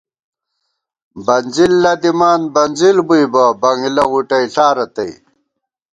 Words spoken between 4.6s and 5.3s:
رتئ